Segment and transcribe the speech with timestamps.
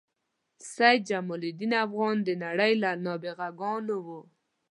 [0.73, 4.07] سید جمال الدین افغان د نړۍ له نابغه ګانو و.